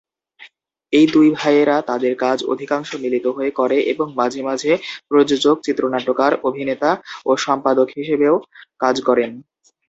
[0.93, 4.71] এই দুই ভাইয়েরা তাদের কাজ অধিকাংশ মিলিত হয়ে করে এবং মাঝে মাঝে
[5.09, 6.91] প্রযোজক, চিত্রনাট্যকার, অভিনেতা
[7.23, 8.35] এবং সম্পাদক হিসেবেও
[8.79, 9.31] কাজ করেন।